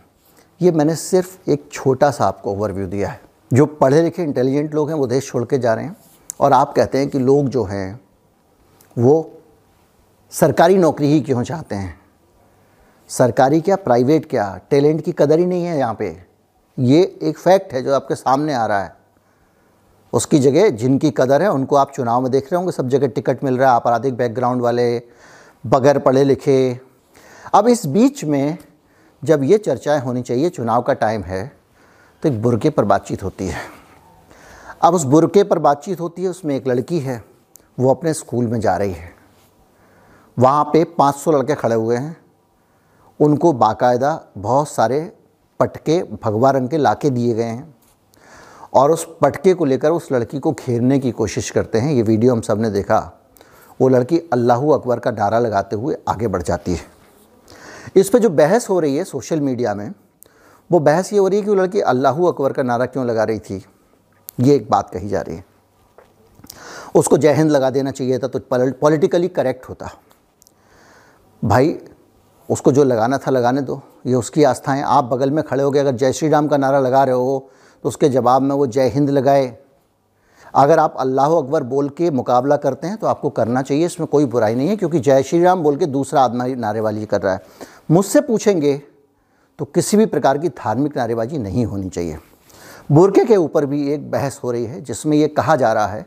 ये 0.61 0.70
मैंने 0.70 0.94
सिर्फ़ 0.94 1.50
एक 1.50 1.68
छोटा 1.72 2.11
सा 2.11 2.25
आपको 2.25 2.52
ओवरव्यू 2.52 2.87
दिया 2.87 3.08
है। 3.08 3.20
जो 3.50 3.66
पढ़े 3.66 4.02
लिखे 4.02 4.22
इंटेलिजेंट 4.22 4.75
लोग 4.75 4.88
हैं, 4.88 4.96
वो 4.96 5.06
देश 5.06 5.28
छोड़ 5.28 5.44
के 5.44 5.58
जा 5.58 5.75
रहे 5.75 5.84
हैं। 5.84 5.96
और 6.42 6.52
आप 6.52 6.72
कहते 6.72 6.99
हैं 6.99 7.08
कि 7.08 7.18
लोग 7.18 7.49
जो 7.49 7.64
हैं, 7.64 8.00
वो 8.96 9.40
सरकारी 10.32 10.76
नौकरी 10.76 11.06
ही 11.06 11.20
क्यों 11.20 11.42
चाहते 11.42 11.75
हैं? 11.75 12.00
सरकारी 13.11 13.61
क्या, 13.61 13.76
प्राइवेट 13.76 14.28
क्या? 14.30 14.61
टैलेंट 14.70 15.02
की 15.04 15.12
कदर 15.12 15.38
ही 15.38 15.46
नहीं 15.46 15.64
है 15.64 15.78
यहाँ 15.78 15.94
पे। 15.94 16.16
ये 16.78 17.02
एक 17.22 17.38
फैक्ट 17.38 17.72
है 17.72 17.82
जो 17.82 17.94
आपके 17.94 18.14
सामने 18.14 18.54
आ 18.54 18.64
रहा 18.66 18.82
है। 18.82 18.94
उसकी 20.12 20.38
जगह 20.38 20.68
जिनकी 20.68 21.11
कदर 21.11 21.42
है, 21.42 21.50
उनको 21.50 21.76
आप 21.76 21.92
चुनाव 21.92 22.20
में 22.20 22.30
देख 22.32 22.44
रहे 22.44 22.56
होंगे, 22.56 22.72
सब 22.72 22.88
जगह 22.88 23.06
टिकट 23.06 23.44
मिल 23.44 23.58
रहा 23.58 23.68
है, 23.68 23.75
आपराधिक 23.76 24.16
बैकग्राउंड 24.16 24.62
वाले, 24.62 25.02
बगैर 25.64 25.99
पढ़े 25.99 26.25
लिखे। 26.25 26.80
अब 27.54 27.68
इस 27.68 27.87
बीच 27.87 28.25
में 28.25 28.58
जब 29.22 29.42
ये 29.42 29.58
चर्चाएँ 29.58 30.00
होनी 30.00 30.22
चाहिए, 30.22 30.49
चुनाव 30.50 30.82
का 30.82 30.92
टाइम 30.94 31.22
है 31.22 31.52
तो 32.22 32.28
एक 32.28 32.42
बुरके 32.42 32.70
पर 32.70 32.84
बातचीत 32.84 33.22
होती 33.22 33.46
है। 33.46 33.81
अब 34.82 34.94
उस 34.94 35.04
बुरके 35.04 35.42
पर 35.44 35.58
बातचीत 35.58 36.00
होती 36.00 36.22
है, 36.22 36.28
उसमें 36.28 36.54
एक 36.56 36.66
लड़की 36.66 36.98
है, 36.98 37.22
वो 37.80 37.90
अपने 37.90 38.14
स्कूल 38.14 38.46
में 38.46 38.60
जा 38.60 38.76
रही 38.76 38.92
है। 38.92 39.10
वहाँ 40.38 40.64
पे 40.64 40.84
500 40.84 41.32
लड़के 41.32 41.54
खड़े 41.54 41.74
हुए 41.74 41.96
हैं। 41.96 42.16
उनको 43.20 43.52
बाकायदा 43.52 44.20
बहुत 44.38 44.68
सारे 44.68 45.00
पटके 45.60 46.02
भगवा 46.24 46.50
रंग 46.50 46.68
के 46.68 46.78
लाके 46.78 47.10
दिए 47.10 47.34
गए 47.34 47.42
हैं 47.42 47.74
और 48.74 48.90
उस 48.90 49.06
पटके 49.20 49.54
को 49.54 49.64
लेकर 49.64 49.90
उस 49.90 50.12
लड़की 50.12 50.38
को 50.38 50.52
घेरने 50.52 50.98
की 50.98 51.10
कोशिश 51.10 51.50
करते 51.50 51.78
हैं। 51.78 51.92
ये 51.92 52.02
वीडियो 52.02 52.32
हम 52.32 52.40
सबने 52.40 52.70
देखा। 52.70 52.98
वो 53.80 53.88
लड़की 53.88 54.18
अल्लाह 54.32 54.66
अकबर 54.72 54.98
का 54.98 55.10
नारा 55.10 55.38
लगाते 55.38 55.76
हुए 55.76 55.96
आगे 56.08 56.28
बढ़ 56.28 56.42
जाती 56.42 56.74
है। 56.74 56.86
इस 57.96 58.08
पर 58.08 58.18
जो 58.18 58.30
बहस 58.30 58.68
हो 58.70 58.80
रही 58.80 58.96
है 58.96 59.04
सोशल 59.04 59.40
मीडिया 59.40 59.74
में, 59.74 59.92
वो 60.70 60.78
बहस 60.80 61.12
ये 61.12 61.18
हो 61.18 61.28
रही 61.28 61.38
है 61.38 61.44
कि 61.44 61.50
वो 61.50 61.56
लड़की 61.56 61.80
अल्लाह 61.80 62.26
अकबर 62.28 62.52
का 62.52 62.62
नारा 62.62 62.86
क्यों 62.86 63.06
लगा 63.06 63.24
रही 63.24 63.38
थी? 63.38 63.64
ये 64.38 64.54
एक 64.54 64.68
बात 64.70 64.90
कही 64.90 65.08
जा 65.08 65.20
रही 65.20 65.36
है। 65.36 65.44
उसको 66.94 67.16
जय 67.18 67.32
हिंद 67.32 67.50
लगा 67.50 67.70
देना 67.70 67.90
चाहिए 67.90 68.18
था 68.18 68.28
तो 68.28 68.38
पॉलिटिकली 68.50 69.28
करेक्ट 69.30 69.68
होता। 69.68 69.90
भाई, 71.42 71.78
उसको 72.48 72.72
जो 72.72 72.84
लगाना 72.84 73.18
था 73.18 73.30
लगाने 73.30 73.60
दो, 73.62 73.80
ये 74.06 74.14
उसकी 74.14 74.44
आस्थाएँ। 74.44 74.82
आप 74.82 75.04
बगल 75.04 75.30
में 75.30 75.42
खड़े 75.44 75.62
हो 75.62 75.70
गए, 75.70 75.80
अगर 75.80 75.92
जय 75.92 76.12
श्री 76.12 76.28
राम 76.28 76.48
का 76.48 76.56
नारा 76.56 76.80
लगा 76.80 77.04
रहे 77.04 77.14
हो 77.14 77.50
तो 77.84 77.88
उसके 77.88 78.08
जवाब 78.10 78.42
में 78.42 78.54
वो 78.54 78.66
जय 78.68 78.88
हिंद 78.88 79.10
लगाए। 79.10 79.56
अगर 80.54 80.78
आप 80.78 80.96
अल्लाह 81.00 81.32
अकबर 81.32 81.62
बोल 81.64 81.88
के 81.90 82.10
मुकाबला 82.12 82.56
करते 82.58 82.86
हैं 82.86 82.96
तो 82.96 83.06
आपको 83.06 83.30
करना 83.30 83.62
चाहिए, 83.62 83.86
इसमें 83.86 84.06
कोई 84.08 84.24
बुराई 84.26 84.54
नहीं 84.54 84.68
है, 84.68 84.76
क्योंकि 84.76 85.00
जय 85.00 85.22
श्री 85.22 85.42
राम 85.42 85.62
बोल 85.62 85.76
के 85.76 85.86
दूसरा 85.88 86.22
आदमी 86.22 86.54
नारेबाजी 86.56 87.06
कर 87.06 87.22
रहा 87.22 87.32
है। 87.34 87.40
मुझसे 87.90 88.20
पूछेंगे 88.22 88.76
तो 89.58 89.64
किसी 89.64 89.96
भी 89.96 90.06
प्रकार 90.06 90.38
की 90.38 90.48
धार्मिक 90.50 90.96
नारेबाजी 90.96 91.38
नहीं 91.38 91.64
होनी 91.64 91.88
चाहिए। 91.88 92.18
बुरके 92.92 93.25
के 93.25 93.37
ऊपर 93.37 93.66
भी 93.66 93.92
एक 93.92 94.11
बहस 94.11 94.40
हो 94.44 94.50
रही 94.50 94.64
है, 94.64 94.80
जिसमें 94.80 95.16
ये 95.16 95.28
कहा 95.28 95.56
जा 95.56 95.72
रहा 95.72 95.87
है 95.87 96.06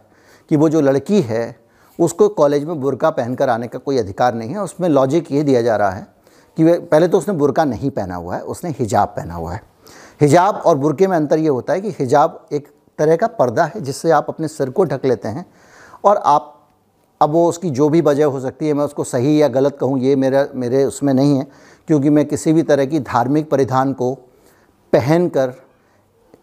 कि 0.50 0.56
वो 0.56 0.70
जो 0.70 0.82
लड़की 0.82 1.22
है, 1.22 1.56
उसको 2.00 2.27
कॉलेज 2.30 2.63
में 2.63 2.80
बुरका 2.82 3.10
पहनकर 3.10 3.50
आने 3.50 3.68
का 3.68 3.80
कोई 3.80 3.98
अधिकार 3.98 4.34
नहीं 4.34 4.50
है। 4.50 4.62
उसमें 4.62 4.88
लॉजिक 4.89 5.32
ये 5.32 5.44
दिया 5.44 5.62
जा 5.62 5.75
रहा 5.75 5.89
है 5.89 6.08
कि 6.58 6.63
वे, 6.63 6.77
पहले 6.80 7.08
तो 7.08 7.18
उसने 7.18 7.34
बुरका 7.34 7.65
नहीं 7.65 7.89
पहना 7.89 8.15
हुआ 8.15 8.36
है, 8.36 8.42
उसने 8.42 8.70
हिजाब 8.70 9.08
पहना 9.08 9.34
हुआ 9.34 9.54
है। 9.54 9.62
हिजाब 10.22 10.56
और 10.56 10.77
बुरके 10.77 11.08
में 11.08 11.15
अंतर 11.18 11.39
ये 11.39 11.48
होता 11.48 11.74
है 11.74 11.82
कि 11.82 11.89
हिजाब 11.89 12.46
एक 12.54 12.68
तरह 13.00 13.15
का 13.15 13.27
पर्दा 13.30 13.65
है, 13.65 13.82
जिससे 13.82 14.12
आप 14.12 14.25
अपने 14.30 14.48
सिर 14.48 14.70
को 14.70 14.84
ढक 14.84 15.06
लेते 15.06 15.27
हैं 15.27 15.46
और 16.04 16.18
आप, 16.18 16.51
अब 17.22 17.32
वो 17.32 17.48
उसकी 17.50 17.70
जो 17.70 17.89
भी 17.89 18.01
वजह 18.01 18.25
हो 18.25 18.39
सकती 18.39 18.68
है, 18.68 18.74
मैं 18.74 18.86
उसको 18.86 19.04
सही 19.04 19.42
या 19.42 19.48
गलत 19.48 19.77
कहूँ, 19.82 20.00
ये 20.00 20.15
मेरा, 20.15 20.48
मेरे 20.56 20.84
उसमें 20.86 21.13
नहीं 21.13 21.38
है, 21.38 21.48
क्योंकि 21.88 22.10
मैं 22.10 22.25
किसी 22.25 22.54
भी 22.54 22.63
तरह 22.63 22.86
की 22.86 23.00
धार्मिक 23.00 23.50
परिधान 23.50 23.94
को 23.94 24.13
पहन 24.94 25.27
कर 25.30 25.54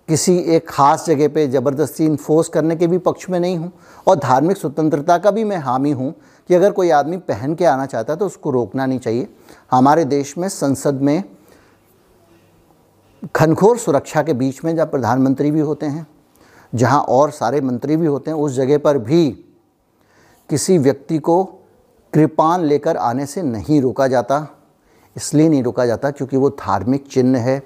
किसी 0.08 0.36
एक 0.54 0.68
ख़ास 0.68 1.04
जगह 1.06 1.28
पे 1.28 1.46
ज़बरदस्ती 1.48 2.04
इन्फोर्स 2.04 2.48
करने 2.48 2.76
के 2.76 2.86
भी 2.86 2.98
पक्ष 3.00 3.28
में 3.30 3.38
नहीं 3.40 3.56
हूँ 3.56 3.70
और 4.06 4.16
धार्मिक 4.18 4.56
स्वतंत्रता 4.56 5.18
का 5.18 5.30
भी 5.30 5.44
मैं 5.44 5.58
हामी 5.58 5.90
हूँ 5.90 6.12
कि 6.48 6.54
अगर 6.54 6.72
कोई 6.72 6.90
आदमी 6.90 7.16
पहन 7.18 7.54
के 7.54 7.64
आना 7.64 7.86
चाहता 7.86 8.12
है 8.12 8.18
तो 8.18 8.26
उसको 8.26 8.50
रोकना 8.50 8.86
नहीं 8.86 8.98
चाहिए। 8.98 9.28
हमारे 9.70 10.04
देश 10.04 10.36
में 10.38 10.48
संसद 10.48 11.00
में 11.00 11.22
घनघोर 13.26 13.78
सुरक्षा 13.78 14.22
के 14.22 14.32
बीच 14.34 14.64
में 14.64 14.74
जब 14.76 14.90
प्रधानमंत्री 14.90 15.50
भी 15.50 15.60
होते 15.60 15.86
हैं, 15.86 16.06
जहाँ 16.72 17.00
और 17.00 17.30
सारे 17.30 17.60
मंत्री 17.60 17.96
भी 17.96 18.06
होते 18.06 18.30
हैं, 18.30 18.38
उस 18.38 18.52
जगह 18.52 18.78
पर 18.78 18.98
भी 18.98 19.30
किसी 20.50 20.78
व्यक्ति 20.78 21.18
को 21.18 21.44
कृपान 22.12 22.64
लेकर 22.64 22.96
आने 22.98 23.26
से 23.26 23.42
नहीं 23.42 23.80
रोका 23.80 24.06
जाता, 24.08 24.46
इसलिए 25.16 25.48
नहीं 25.48 25.62
रोका 25.62 25.86
जाता 25.86 26.10
क्योंकि 26.10 26.36
वो 26.36 26.50
धार्मिक 26.50 27.06
चिन्ह 27.06 27.38
है, 27.38 27.58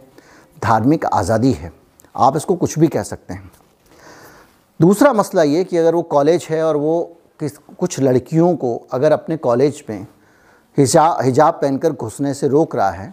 धार्मिक 0.62 1.04
आज़ादी 1.06 1.52
है। 1.52 1.72
आप 2.16 2.36
इसको 2.36 2.54
कुछ 2.54 2.78
भी 2.78 2.88
कह 2.88 3.02
सकते 3.02 3.34
हैं। 3.34 3.50
दूसरा 4.80 5.12
मसला 5.12 5.42
ये 5.42 5.64
कि 5.64 5.76
अगर 5.76 5.94
वो 5.94 6.02
कॉलेज 6.02 6.46
है 6.50 6.62
और 6.64 6.76
वो 6.76 7.02
किस, 7.40 7.56
कुछ 7.58 7.98
लड़कियों 8.00 8.54
को 8.56 8.76
अगर 8.92 9.12
अपने 9.12 9.36
कॉलेज 9.36 9.82
में 9.90 10.06
हिजा, 10.78 11.18
हिजाब 11.22 11.54
पहनकर 11.54 11.92
घुसने 11.92 12.34
से 12.34 12.48
रोक 12.48 12.76
रहा 12.76 12.90
है, 12.90 13.12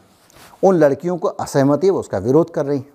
उन 0.63 0.75
लड़कियों 0.75 1.17
को 1.17 1.27
असहमति 1.27 1.89
वो 1.89 1.99
उसका 1.99 2.17
विरोध 2.17 2.53
कर 2.53 2.65
रही 2.65 2.79
हैं। 2.79 2.91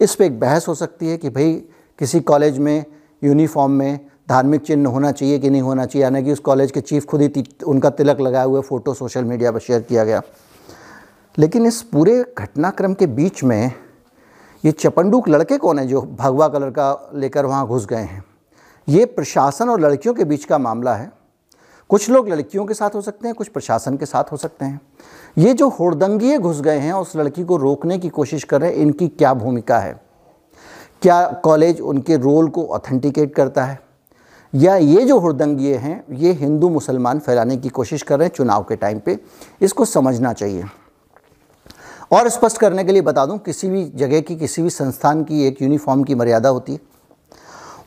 इस 0.00 0.14
पर 0.14 0.24
एक 0.24 0.38
बहस 0.40 0.68
हो 0.68 0.74
सकती 0.74 1.08
है 1.08 1.16
कि 1.16 1.30
भाई 1.30 1.52
किसी 1.98 2.20
कॉलेज 2.20 2.58
में 2.58 2.84
यूनिफॉर्म 3.22 3.72
में 3.72 4.00
धार्मिक 4.28 4.62
चिन्ह 4.62 4.90
होना 4.90 5.12
चाहिए 5.12 5.38
कि 5.38 5.50
नहीं 5.50 5.62
होना 5.62 5.86
चाहिए, 5.86 6.02
यानी 6.04 6.22
कि 6.24 6.32
उस 6.32 6.38
कॉलेज 6.40 6.70
के 6.70 6.80
चीफ 6.80 7.04
खुद 7.04 7.22
ही 7.22 7.44
उनका 7.66 7.90
तिलक 7.90 8.20
लगाए 8.20 8.46
हुए 8.46 8.60
फ़ोटो 8.60 8.94
सोशल 8.94 9.24
मीडिया 9.24 9.52
पर 9.52 9.58
शेयर 9.58 9.80
किया 9.80 10.04
गया। 10.04 10.22
लेकिन 11.38 11.66
इस 11.66 11.80
पूरे 11.82 12.22
घटनाक्रम 12.38 12.94
के 12.94 13.06
बीच 13.06 13.42
में 13.44 13.72
ये 14.64 14.72
चपंडूक 14.72 15.28
लड़के 15.28 15.58
कौन 15.58 15.78
है 15.78 15.86
जो 15.86 16.02
भगवा 16.02 16.48
कलर 16.48 16.70
का 16.70 17.10
लेकर 17.14 17.46
वहाँ 17.46 17.66
घुस 17.66 17.86
गए 17.86 17.96
हैं? 17.96 18.24
ये 18.88 19.04
प्रशासन 19.04 19.68
और 19.68 19.80
लड़कियों 19.80 20.14
के 20.14 20.24
बीच 20.24 20.44
का 20.44 20.58
मामला 20.58 20.94
है। 20.94 21.12
कुछ 21.88 22.10
लोग 22.10 22.28
लड़कियों 22.28 22.64
के 22.66 22.74
साथ 22.74 22.90
हो 22.94 23.00
सकते 23.00 23.28
हैं, 23.28 23.34
कुछ 23.34 23.48
प्रशासन 23.48 23.96
के 23.96 24.06
साथ 24.06 24.24
हो 24.32 24.36
सकते 24.36 24.64
हैं। 24.64 24.80
ये 25.38 25.54
जो 25.54 25.68
होड़दंगिए 25.68 26.38
घुस 26.38 26.60
गए 26.60 26.78
हैं 26.78 26.92
उस 26.92 27.16
लड़की 27.16 27.44
को 27.44 27.56
रोकने 27.56 27.98
की 27.98 28.08
कोशिश 28.08 28.44
कर 28.44 28.60
रहे 28.60 28.70
हैं, 28.70 28.76
इनकी 28.76 29.08
क्या 29.08 29.34
भूमिका 29.34 29.78
है? 29.78 30.00
क्या 31.02 31.28
कॉलेज 31.28 31.80
उनके 31.80 32.16
रोल 32.16 32.48
को 32.48 32.66
ऑथेंटिकेट 32.66 33.34
करता 33.34 33.64
है? 33.64 33.80
या 34.54 34.76
ये 34.76 35.04
जो 35.04 35.18
हुड़दंगिए 35.18 35.76
हैं, 35.76 36.04
ये 36.10 36.32
हिंदू 36.32 36.68
मुसलमान 36.68 37.18
फैलाने 37.18 37.56
की 37.56 37.68
कोशिश 37.68 38.02
कर 38.02 38.18
रहे 38.18 38.28
हैं 38.28 38.34
चुनाव 38.34 38.62
के 38.62 38.76
टाइम 38.76 38.98
पे? 38.98 39.18
इसको 39.60 39.84
समझना 39.84 40.32
चाहिए। 40.32 40.64
और 42.12 42.28
स्पष्ट 42.28 42.58
करने 42.58 42.84
के 42.84 42.92
लिए 42.92 43.02
बता 43.02 43.26
दूँ, 43.26 43.38
किसी 43.38 43.68
भी 43.68 43.84
जगह 43.84 44.20
की, 44.20 44.36
किसी 44.36 44.62
भी 44.62 44.70
संस्थान 44.70 45.24
की 45.24 45.46
एक 45.46 45.62
यूनिफॉर्म 45.62 46.04
की 46.04 46.14
मर्यादा 46.14 46.48
होती 46.48 46.72
है। 46.72 46.80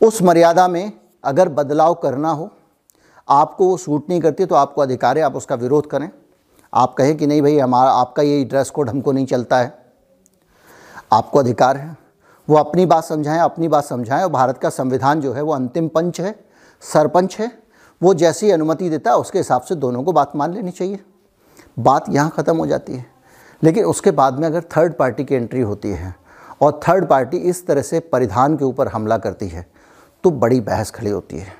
उस 0.07 0.21
मर्यादा 0.21 0.67
में 0.67 0.91
अगर 1.23 1.49
बदलाव 1.49 1.93
करना 1.93 2.31
हो, 2.31 2.49
आपको 3.29 3.67
वो 3.67 3.77
सूट 3.77 4.09
नहीं 4.09 4.21
करती 4.21 4.45
तो 4.45 4.55
आपको 4.55 4.81
अधिकार 4.81 5.17
है, 5.17 5.23
आप 5.23 5.35
उसका 5.35 5.55
विरोध 5.55 5.89
करें। 5.89 6.09
आप 6.73 6.93
कहें 6.93 7.17
कि 7.17 7.27
नहीं 7.27 7.41
भाई, 7.41 7.57
हमारा, 7.57 7.91
आपका 7.91 8.23
ये 8.23 8.43
ड्रेस 8.43 8.69
कोड 8.69 8.89
हमको 8.89 9.11
नहीं 9.11 9.25
चलता 9.25 9.57
है। 9.57 9.93
आपको 11.11 11.39
अधिकार 11.39 11.77
है। 11.77 11.97
वो 12.49 12.57
अपनी 12.57 12.85
बात 12.85 13.03
समझाएँ, 13.03 13.39
अपनी 13.39 13.67
बात 13.67 13.85
समझाएँ, 13.85 14.23
और 14.23 14.29
भारत 14.29 14.57
का 14.57 14.69
संविधान 14.69 15.21
जो 15.21 15.33
है, 15.33 15.41
वो 15.41 15.53
अंतिम 15.53 15.87
पंच 15.87 16.21
है, 16.21 16.39
सरपंच 16.81 17.39
है। 17.39 17.51
वो 18.01 18.13
जैसी 18.13 18.51
अनुमति 18.51 18.89
देता 18.89 19.11
है, 19.11 19.17
उसके 19.17 19.37
हिसाब 19.37 19.61
से 19.61 19.75
दोनों 19.75 20.03
को 20.03 20.11
बात 20.11 20.35
मान 20.35 20.53
लेनी 20.53 20.71
चाहिए। 20.71 20.99
बात 21.79 22.05
यहाँ 22.09 22.29
ख़त्म 22.29 22.57
हो 22.57 22.67
जाती 22.67 22.93
है। 22.93 23.16
लेकिन 23.63 23.85
उसके 23.85 24.11
बाद 24.11 24.39
में 24.39 24.47
अगर 24.47 24.61
थर्ड 24.77 24.93
पार्टी 24.93 25.23
की 25.23 25.35
एंट्री 25.35 25.61
होती 25.61 25.89
है 25.89 26.15
और 26.61 26.79
थर्ड 26.87 27.07
पार्टी 27.07 27.37
इस 27.37 27.65
तरह 27.67 27.81
से 27.81 27.99
परिधान 27.99 28.57
के 28.57 28.65
ऊपर 28.65 28.87
हमला 28.87 29.17
करती 29.17 29.47
है 29.47 29.65
तो 30.23 30.31
बड़ी 30.31 30.59
बहस 30.61 30.91
खड़ी 30.91 31.09
होती 31.09 31.37
है। 31.37 31.53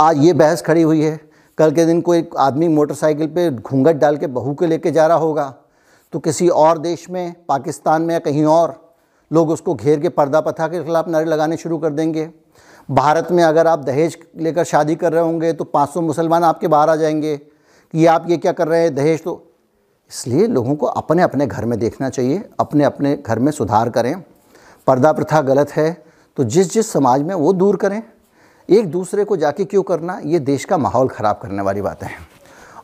आज 0.00 0.18
ये 0.18 0.32
बहस 0.32 0.62
खड़ी 0.62 0.82
हुई 0.82 1.02
है। 1.02 1.20
कल 1.58 1.72
के 1.72 1.84
दिन 1.84 2.00
कोई 2.00 2.28
आदमी 2.38 2.68
मोटरसाइकिल 2.68 3.26
पे 3.26 3.50
घूंघट 3.50 3.96
डाल 3.96 4.16
के 4.16 4.26
बहू 4.26 4.54
के 4.54 4.66
लेके 4.66 4.90
जा 4.90 5.06
रहा 5.06 5.16
होगा 5.16 5.54
तो 6.12 6.18
किसी 6.18 6.48
और 6.48 6.78
देश 6.78 7.08
में, 7.10 7.34
पाकिस्तान 7.48 8.02
में 8.02 8.12
या 8.14 8.18
कहीं 8.18 8.44
और, 8.44 8.94
लोग 9.30 9.50
उसको 9.50 9.74
घेर 9.74 10.00
के 10.00 10.08
पर्दा 10.08 10.40
प्रथा 10.40 10.68
के 10.68 10.82
खिलाफ 10.84 11.08
नारे 11.08 11.24
लगाने 11.24 11.56
शुरू 11.56 11.78
कर 11.78 11.90
देंगे। 11.90 12.30
भारत 12.90 13.28
में 13.30 13.42
अगर 13.44 13.66
आप 13.66 13.78
दहेज 13.78 14.18
लेकर 14.36 14.64
शादी 14.64 14.94
कर 14.94 15.12
रहे 15.12 15.22
होंगे 15.22 15.52
तो 15.52 15.64
500 15.64 15.96
मुसलमान 15.96 16.44
आपके 16.44 16.68
बाहर 16.68 16.90
आ 16.90 16.96
जाएँगे 16.96 17.36
कि 17.36 18.06
आप 18.06 18.30
ये 18.30 18.36
क्या 18.36 18.52
कर 18.52 18.68
रहे 18.68 18.82
हैं, 18.82 18.94
दहेज 18.94 19.22
तो 19.24 19.47
इसलिए 20.10 20.46
लोगों 20.46 20.74
को 20.74 20.86
अपने 20.86 21.22
अपने 21.22 21.46
घर 21.46 21.64
में 21.64 21.78
देखना 21.78 22.08
चाहिए 22.10 22.42
अपने 22.60 22.84
अपने 22.84 23.14
घर 23.16 23.38
में 23.38 23.50
सुधार 23.52 23.90
करें। 23.90 24.14
पर्दा 24.86 25.12
प्रथा 25.12 25.40
गलत 25.42 25.70
है 25.70 25.90
तो 26.36 26.44
जिस 26.44 26.72
जिस 26.72 26.92
समाज 26.92 27.22
में 27.22 27.34
वो 27.34 27.52
दूर 27.52 27.76
करें। 27.76 28.02
एक 28.68 28.90
दूसरे 28.90 29.24
को 29.24 29.36
जाके 29.36 29.64
क्यों 29.64 29.82
करना? 29.82 30.18
ये 30.24 30.38
देश 30.40 30.64
का 30.64 30.78
माहौल 30.78 31.08
ख़राब 31.08 31.38
करने 31.42 31.62
वाली 31.62 31.82
बातें 31.82 32.06
हैं। 32.06 32.26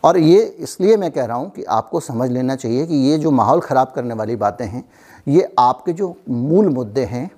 और 0.05 0.19
ये 0.19 0.43
इसलिए 0.43 0.97
मैं 0.97 1.11
कह 1.11 1.25
रहा 1.25 1.37
हूँ 1.37 1.51
कि 1.51 1.63
आपको 1.65 2.01
समझ 2.01 2.31
लेना 2.31 2.57
चाहिए 2.57 2.87
कि 2.87 2.95
ये 3.09 3.19
जो 3.19 3.31
माहौल 3.31 3.61
ख़राब 3.61 3.93
करने 3.95 4.15
वाली 4.15 4.37
बातें 4.37 4.65
हैं, 4.67 4.85
ये 5.27 5.55
आपके 5.59 5.93
जो 5.93 6.15
मूल 6.29 6.69
मुद्दे 6.69 7.05
हैं, 7.05 7.31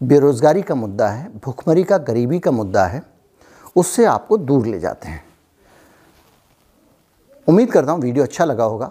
बेरोज़गारी 0.00 0.62
का 0.62 0.74
मुद्दा 0.74 1.08
है, 1.08 1.30
भूखमरी 1.36 1.84
का, 1.84 1.98
गरीबी 1.98 2.38
का 2.38 2.50
मुद्दा 2.50 2.84
है, 2.86 3.02
उससे 3.76 4.04
आपको 4.06 4.36
दूर 4.38 4.66
ले 4.66 4.78
जाते 4.80 5.08
हैं। 5.08 5.22
उम्मीद 7.48 7.70
करता 7.72 7.92
हूँ 7.92 8.00
वीडियो 8.00 8.24
अच्छा 8.24 8.44
लगा 8.44 8.64
होगा। 8.64 8.90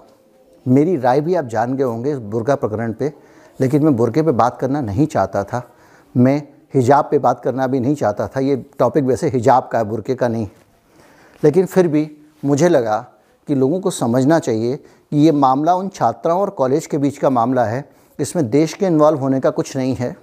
मेरी 0.65 0.95
राय 0.97 1.21
भी 1.21 1.35
आप 1.35 1.45
जान 1.45 1.73
गए 1.73 1.83
होंगे 1.83 2.11
इस 2.11 2.17
बुरका 2.17 2.55
प्रकरण 2.55 2.93
पे, 2.93 3.11
लेकिन 3.59 3.83
मैं 3.83 3.95
बुरके 3.95 4.21
पे 4.21 4.31
बात 4.33 4.57
करना 4.57 4.81
नहीं 4.81 5.07
चाहता 5.07 5.43
था। 5.43 5.61
मैं 6.15 6.41
हिजाब 6.73 7.07
पे 7.11 7.19
बात 7.19 7.41
करना 7.43 7.67
भी 7.67 7.79
नहीं 7.79 7.95
चाहता 7.95 8.27
था। 8.27 8.39
ये 8.39 8.55
टॉपिक 8.79 9.03
वैसे 9.03 9.29
हिजाब 9.29 9.69
का 9.71 9.77
है, 9.77 9.83
बुरके 9.83 10.15
का 10.15 10.27
नहीं। 10.27 10.47
लेकिन 11.43 11.65
फिर 11.65 11.87
भी 11.87 12.09
मुझे 12.45 12.69
लगा 12.69 12.97
कि 13.47 13.55
लोगों 13.55 13.79
को 13.79 13.91
समझना 13.91 14.39
चाहिए 14.39 14.75
कि 14.75 15.17
ये 15.17 15.31
मामला 15.31 15.73
उन 15.75 15.89
छात्राओं 15.89 16.41
और 16.41 16.49
कॉलेज 16.49 16.85
के 16.85 16.97
बीच 16.97 17.17
का 17.17 17.29
मामला 17.29 17.65
है। 17.65 17.83
इसमें 18.19 18.49
देश 18.49 18.73
के 18.73 18.85
इन्वॉल्व 18.85 19.19
होने 19.19 19.39
का 19.39 19.49
कुछ 19.49 19.75
नहीं 19.77 19.95
है। 19.95 20.15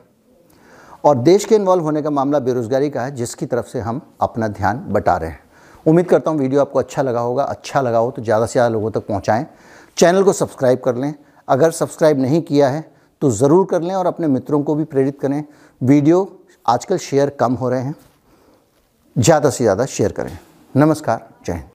और 1.04 1.18
देश 1.18 1.44
के 1.44 1.54
इन्वॉल्व 1.54 1.82
होने 1.82 2.02
का 2.02 2.10
मामला 2.10 2.38
बेरोज़गारी 2.38 2.90
का 2.90 3.02
है, 3.02 3.14
जिसकी 3.14 3.46
तरफ़ 3.46 3.66
से 3.66 3.80
हम 3.80 4.00
अपना 4.20 4.48
ध्यान 4.48 4.84
बटा 4.88 5.16
रहे 5.16 5.30
हैं। 5.30 5.40
उम्मीद 5.86 6.06
करता 6.06 6.30
हूँ 6.30 6.38
वीडियो 6.38 6.60
आपको 6.60 6.78
अच्छा 6.78 7.02
लगा 7.02 7.20
होगा। 7.20 7.44
अच्छा 7.44 7.80
लगा 7.80 7.98
हो 7.98 8.10
तो 8.10 8.22
ज़्यादा 8.22 8.46
से 8.46 8.52
ज़्यादा 8.52 8.68
लोगों 8.68 8.90
तक 8.90 9.06
पहुँचाएँ। 9.06 9.46
चैनल 9.96 10.22
को 10.22 10.32
सब्सक्राइब 10.32 10.80
कर 10.80 10.96
लें। 10.96 11.14
अगर 11.48 11.70
सब्सक्राइब 11.72 12.20
नहीं 12.20 12.40
किया 12.42 12.68
है 12.68 12.84
तो 13.22 13.30
ज़रूर 13.32 13.66
कर 13.66 13.82
लें 13.82 13.94
और 13.94 14.06
अपने 14.06 14.26
मित्रों 14.28 14.62
को 14.62 14.74
भी 14.74 14.84
प्रेरित 14.86 15.20
करें। 15.20 15.42
वीडियो 15.80 16.28
आजकल 16.66 16.98
शेयर 16.98 17.30
कम 17.30 17.54
हो 17.54 17.68
रहे 17.70 17.82
हैं, 17.82 17.94
ज़्यादा 19.16 19.50
से 19.50 19.64
ज़्यादा 19.64 19.86
शेयर 19.86 20.12
करें। 20.12 20.38
नमस्कार, 20.74 21.28
जय 21.46 21.52
हिंद। 21.52 21.69